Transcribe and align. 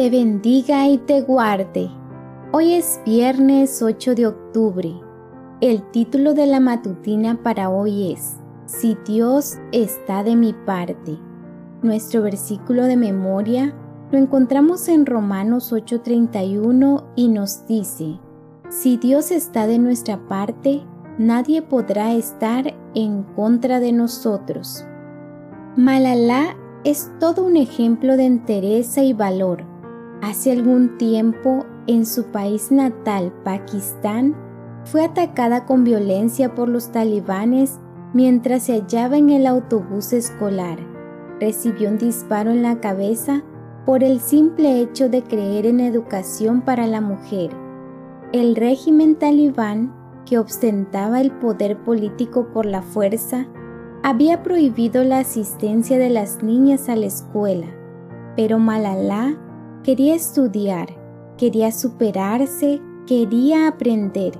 te 0.00 0.08
bendiga 0.08 0.88
y 0.88 0.96
te 0.96 1.20
guarde. 1.20 1.90
Hoy 2.52 2.72
es 2.72 3.02
viernes 3.04 3.82
8 3.82 4.14
de 4.14 4.28
octubre. 4.28 4.94
El 5.60 5.82
título 5.90 6.32
de 6.32 6.46
la 6.46 6.58
matutina 6.58 7.42
para 7.42 7.68
hoy 7.68 8.10
es 8.12 8.38
Si 8.64 8.96
Dios 9.06 9.58
está 9.72 10.24
de 10.24 10.36
mi 10.36 10.54
parte. 10.54 11.18
Nuestro 11.82 12.22
versículo 12.22 12.84
de 12.84 12.96
memoria 12.96 13.74
lo 14.10 14.16
encontramos 14.16 14.88
en 14.88 15.04
Romanos 15.04 15.70
8:31 15.70 17.04
y 17.14 17.28
nos 17.28 17.66
dice, 17.66 18.18
Si 18.70 18.96
Dios 18.96 19.30
está 19.30 19.66
de 19.66 19.78
nuestra 19.78 20.26
parte, 20.28 20.80
nadie 21.18 21.60
podrá 21.60 22.14
estar 22.14 22.74
en 22.94 23.24
contra 23.36 23.80
de 23.80 23.92
nosotros. 23.92 24.82
Malala 25.76 26.56
es 26.84 27.12
todo 27.20 27.44
un 27.44 27.58
ejemplo 27.58 28.16
de 28.16 28.24
entereza 28.24 29.02
y 29.02 29.12
valor. 29.12 29.69
Hace 30.22 30.52
algún 30.52 30.98
tiempo, 30.98 31.64
en 31.86 32.04
su 32.04 32.24
país 32.24 32.70
natal, 32.70 33.32
Pakistán, 33.42 34.36
fue 34.84 35.04
atacada 35.04 35.64
con 35.64 35.82
violencia 35.82 36.54
por 36.54 36.68
los 36.68 36.92
talibanes 36.92 37.78
mientras 38.12 38.64
se 38.64 38.74
hallaba 38.74 39.16
en 39.16 39.30
el 39.30 39.46
autobús 39.46 40.12
escolar. 40.12 40.78
Recibió 41.40 41.88
un 41.88 41.96
disparo 41.96 42.50
en 42.50 42.62
la 42.62 42.80
cabeza 42.80 43.42
por 43.86 44.04
el 44.04 44.20
simple 44.20 44.80
hecho 44.80 45.08
de 45.08 45.22
creer 45.22 45.64
en 45.64 45.80
educación 45.80 46.60
para 46.60 46.86
la 46.86 47.00
mujer. 47.00 47.50
El 48.32 48.56
régimen 48.56 49.16
talibán, 49.16 49.94
que 50.26 50.38
ostentaba 50.38 51.20
el 51.20 51.32
poder 51.32 51.78
político 51.78 52.48
por 52.52 52.66
la 52.66 52.82
fuerza, 52.82 53.46
había 54.02 54.42
prohibido 54.42 55.02
la 55.02 55.20
asistencia 55.20 55.98
de 55.98 56.10
las 56.10 56.42
niñas 56.42 56.88
a 56.88 56.96
la 56.96 57.06
escuela, 57.06 57.66
pero 58.36 58.58
Malala 58.58 59.36
quería 59.82 60.14
estudiar, 60.14 60.88
quería 61.36 61.72
superarse, 61.72 62.80
quería 63.06 63.68
aprender. 63.68 64.32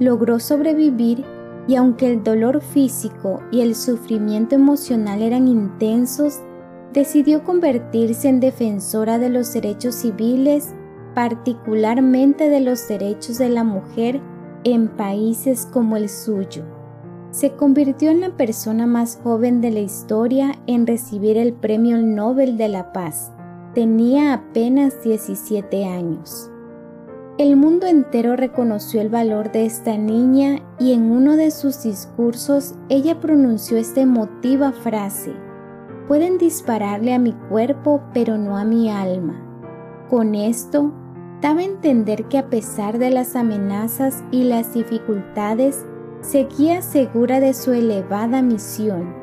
Logró 0.00 0.40
sobrevivir 0.40 1.24
y 1.68 1.76
aunque 1.76 2.10
el 2.10 2.24
dolor 2.24 2.60
físico 2.60 3.40
y 3.52 3.60
el 3.60 3.74
sufrimiento 3.74 4.54
emocional 4.54 5.22
eran 5.22 5.46
intensos, 5.46 6.40
decidió 6.92 7.44
convertirse 7.44 8.28
en 8.28 8.40
defensora 8.40 9.18
de 9.18 9.30
los 9.30 9.52
derechos 9.52 9.94
civiles, 9.94 10.74
particularmente 11.14 12.48
de 12.48 12.60
los 12.60 12.88
derechos 12.88 13.38
de 13.38 13.48
la 13.48 13.64
mujer 13.64 14.20
en 14.64 14.88
países 14.88 15.66
como 15.72 15.96
el 15.96 16.08
suyo. 16.08 16.64
Se 17.30 17.52
convirtió 17.52 18.10
en 18.10 18.20
la 18.20 18.36
persona 18.36 18.86
más 18.86 19.18
joven 19.22 19.60
de 19.60 19.70
la 19.70 19.80
historia 19.80 20.54
en 20.66 20.86
recibir 20.86 21.38
el 21.38 21.54
Premio 21.54 21.98
Nobel 21.98 22.58
de 22.58 22.68
la 22.68 22.92
Paz. 22.92 23.32
Tenía 23.74 24.34
apenas 24.34 25.02
17 25.02 25.86
años. 25.86 26.50
El 27.38 27.56
mundo 27.56 27.86
entero 27.86 28.36
reconoció 28.36 29.00
el 29.00 29.08
valor 29.08 29.50
de 29.50 29.64
esta 29.64 29.96
niña 29.96 30.60
y 30.78 30.92
en 30.92 31.10
uno 31.10 31.36
de 31.36 31.50
sus 31.50 31.82
discursos 31.82 32.74
ella 32.90 33.18
pronunció 33.18 33.78
esta 33.78 34.02
emotiva 34.02 34.72
frase, 34.72 35.32
pueden 36.06 36.36
dispararle 36.36 37.14
a 37.14 37.18
mi 37.18 37.32
cuerpo 37.48 38.02
pero 38.12 38.36
no 38.36 38.58
a 38.58 38.64
mi 38.64 38.90
alma. 38.90 39.40
Con 40.10 40.34
esto, 40.34 40.92
daba 41.40 41.60
a 41.60 41.64
entender 41.64 42.26
que 42.26 42.36
a 42.36 42.50
pesar 42.50 42.98
de 42.98 43.08
las 43.08 43.36
amenazas 43.36 44.22
y 44.30 44.44
las 44.44 44.74
dificultades, 44.74 45.86
seguía 46.20 46.82
segura 46.82 47.40
de 47.40 47.54
su 47.54 47.72
elevada 47.72 48.42
misión. 48.42 49.21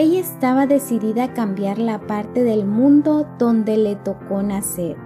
Ella 0.00 0.20
estaba 0.20 0.66
decidida 0.66 1.24
a 1.24 1.34
cambiar 1.34 1.76
la 1.76 2.06
parte 2.06 2.42
del 2.42 2.64
mundo 2.64 3.26
donde 3.38 3.76
le 3.76 3.96
tocó 3.96 4.42
nacer. 4.42 4.96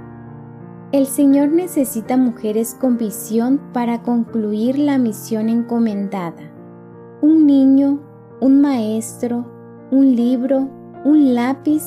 El 0.93 1.07
Señor 1.07 1.49
necesita 1.49 2.17
mujeres 2.17 2.77
con 2.81 2.97
visión 2.97 3.61
para 3.73 4.03
concluir 4.03 4.79
la 4.79 4.99
misión 4.99 5.49
encomendada. 5.49 6.45
Un 7.23 7.45
niño, 7.45 7.99
un 8.41 8.61
maestro, 8.61 9.45
un 9.91 10.15
libro, 10.15 10.71
un 11.05 11.35
lápiz 11.35 11.83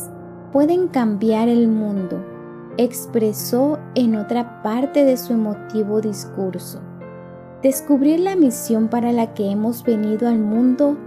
pueden 0.51 0.89
cambiar 0.89 1.47
el 1.47 1.69
mundo, 1.69 2.21
expresó 2.75 3.79
en 3.95 4.17
otra 4.17 4.61
parte 4.61 5.05
de 5.05 5.15
su 5.15 5.31
emotivo 5.31 6.01
discurso. 6.01 6.81
Descubrir 7.63 8.19
la 8.19 8.35
misión 8.35 8.89
para 8.89 9.13
la 9.13 9.33
que 9.33 9.49
hemos 9.49 9.85
venido 9.85 10.27
al 10.27 10.39
mundo 10.39 10.97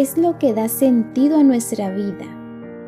es 0.00 0.16
lo 0.16 0.38
que 0.38 0.54
da 0.54 0.68
sentido 0.68 1.36
a 1.36 1.42
nuestra 1.42 1.90
vida. 1.90 2.24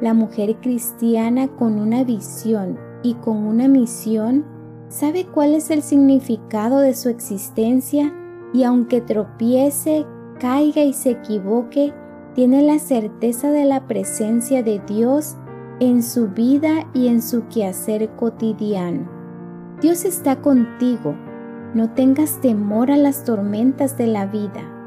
La 0.01 0.15
mujer 0.15 0.57
cristiana 0.63 1.47
con 1.47 1.79
una 1.79 2.05
visión 2.05 2.79
y 3.03 3.15
con 3.15 3.37
una 3.37 3.69
misión 3.69 4.47
sabe 4.89 5.27
cuál 5.27 5.55
es 5.55 5.71
el 5.71 5.83
significado 5.83 6.79
de 6.79 6.95
su 6.95 7.11
existencia 7.11 8.15
y 8.55 8.63
aunque 8.65 9.03
tropiece, 9.03 10.07
caiga 10.41 10.85
y 10.85 10.95
se 10.95 11.11
equivoque, 11.11 11.93
tiene 12.35 12.63
la 12.63 12.79
certeza 12.79 13.51
de 13.51 13.67
la 13.67 13.87
presencia 13.87 14.63
de 14.63 14.81
Dios 14.87 15.37
en 15.81 16.03
su 16.03 16.29
vida 16.29 16.89
y 16.95 17.09
en 17.09 17.21
su 17.21 17.47
quehacer 17.49 18.09
cotidiano. 18.17 19.07
Dios 19.83 20.07
está 20.07 20.41
contigo, 20.41 21.15
no 21.75 21.91
tengas 21.91 22.41
temor 22.41 22.91
a 22.91 22.97
las 22.97 23.25
tormentas 23.25 23.99
de 23.99 24.07
la 24.07 24.25
vida. 24.25 24.82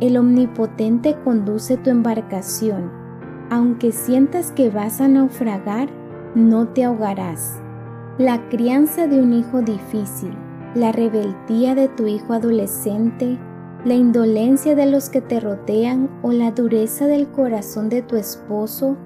El 0.00 0.16
Omnipotente 0.16 1.16
conduce 1.24 1.76
tu 1.76 1.90
embarcación. 1.90 2.92
Aunque 3.50 3.90
sientas 3.90 4.52
que 4.52 4.70
vas 4.70 5.00
a 5.00 5.08
naufragar, 5.08 5.88
no 6.36 6.68
te 6.68 6.84
ahogarás. 6.84 7.60
La 8.16 8.48
crianza 8.48 9.08
de 9.08 9.20
un 9.20 9.32
hijo 9.32 9.60
difícil, 9.60 10.32
la 10.76 10.92
rebeldía 10.92 11.74
de 11.74 11.88
tu 11.88 12.06
hijo 12.06 12.32
adolescente, 12.32 13.40
la 13.84 13.94
indolencia 13.94 14.76
de 14.76 14.86
los 14.86 15.08
que 15.08 15.20
te 15.20 15.40
rodean 15.40 16.08
o 16.22 16.30
la 16.30 16.52
dureza 16.52 17.08
del 17.08 17.28
corazón 17.28 17.88
de 17.88 18.02
tu 18.02 18.14
esposo 18.14 18.96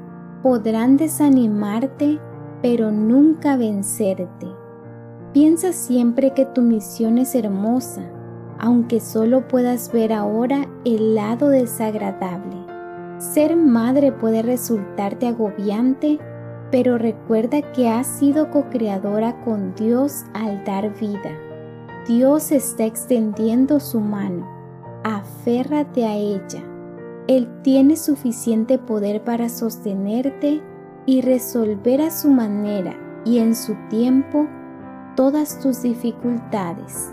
podrán 0.42 0.98
desanimarte, 0.98 2.20
pero 2.60 2.90
nunca 2.90 3.56
vencerte. 3.56 4.46
Piensa 5.32 5.72
siempre 5.72 6.34
que 6.34 6.44
tu 6.44 6.60
misión 6.60 7.16
es 7.16 7.34
hermosa, 7.34 8.02
aunque 8.62 9.00
solo 9.00 9.46
puedas 9.46 9.92
ver 9.92 10.14
ahora 10.14 10.66
el 10.86 11.14
lado 11.14 11.50
desagradable. 11.50 12.56
Ser 13.18 13.54
madre 13.56 14.10
puede 14.10 14.40
resultarte 14.40 15.26
agobiante, 15.26 16.18
pero 16.70 16.96
recuerda 16.96 17.60
que 17.72 17.90
has 17.90 18.06
sido 18.06 18.50
co-creadora 18.50 19.38
con 19.44 19.74
Dios 19.74 20.24
al 20.32 20.64
dar 20.64 20.98
vida. 20.98 21.36
Dios 22.08 22.50
está 22.50 22.86
extendiendo 22.86 23.78
su 23.78 24.00
mano 24.00 24.62
aférrate 25.04 26.04
a 26.04 26.14
ella. 26.14 26.62
Él 27.28 27.48
tiene 27.62 27.96
suficiente 27.96 28.78
poder 28.78 29.22
para 29.22 29.48
sostenerte 29.48 30.60
y 31.06 31.20
resolver 31.20 32.00
a 32.00 32.10
su 32.10 32.30
manera 32.30 32.94
y 33.24 33.38
en 33.38 33.54
su 33.54 33.74
tiempo 33.88 34.46
todas 35.16 35.60
tus 35.60 35.82
dificultades. 35.82 37.12